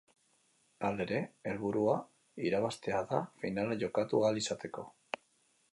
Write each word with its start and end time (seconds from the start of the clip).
Halere, 0.87 1.19
helburua 1.51 1.97
irabaztea 2.49 3.01
da 3.13 3.21
finala 3.45 3.79
jokatu 3.85 4.23
ahal 4.31 4.45
izateko. 4.45 4.93